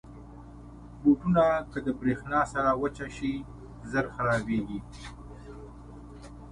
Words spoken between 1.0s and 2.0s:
بوټونه که د